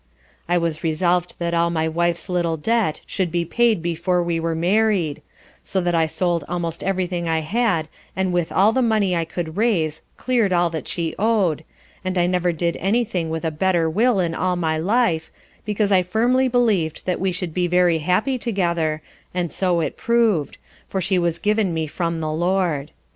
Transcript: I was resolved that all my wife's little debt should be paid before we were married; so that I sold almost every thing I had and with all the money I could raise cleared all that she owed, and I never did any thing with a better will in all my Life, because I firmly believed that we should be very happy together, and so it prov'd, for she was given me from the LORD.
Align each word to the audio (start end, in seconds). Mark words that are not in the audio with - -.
I 0.49 0.57
was 0.57 0.83
resolved 0.83 1.35
that 1.37 1.53
all 1.53 1.69
my 1.69 1.87
wife's 1.87 2.27
little 2.27 2.57
debt 2.57 3.01
should 3.05 3.31
be 3.31 3.45
paid 3.45 3.83
before 3.83 4.23
we 4.23 4.39
were 4.39 4.55
married; 4.55 5.21
so 5.63 5.79
that 5.79 5.93
I 5.93 6.07
sold 6.07 6.43
almost 6.49 6.81
every 6.81 7.05
thing 7.05 7.29
I 7.29 7.41
had 7.41 7.87
and 8.15 8.33
with 8.33 8.51
all 8.51 8.71
the 8.71 8.81
money 8.81 9.15
I 9.15 9.25
could 9.25 9.57
raise 9.57 10.01
cleared 10.17 10.51
all 10.51 10.71
that 10.71 10.87
she 10.87 11.13
owed, 11.19 11.63
and 12.03 12.17
I 12.17 12.25
never 12.25 12.51
did 12.51 12.77
any 12.77 13.03
thing 13.03 13.29
with 13.29 13.45
a 13.45 13.51
better 13.51 13.87
will 13.87 14.19
in 14.19 14.33
all 14.33 14.55
my 14.55 14.75
Life, 14.75 15.29
because 15.65 15.91
I 15.91 16.01
firmly 16.01 16.47
believed 16.47 17.05
that 17.05 17.19
we 17.21 17.31
should 17.31 17.53
be 17.53 17.67
very 17.67 17.99
happy 17.99 18.39
together, 18.39 19.03
and 19.35 19.51
so 19.53 19.81
it 19.81 19.97
prov'd, 19.97 20.57
for 20.87 20.99
she 20.99 21.19
was 21.19 21.37
given 21.37 21.75
me 21.75 21.85
from 21.85 22.21
the 22.21 22.31
LORD. 22.31 22.89